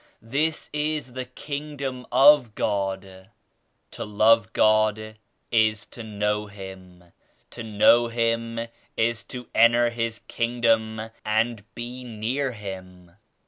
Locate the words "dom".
1.77-2.07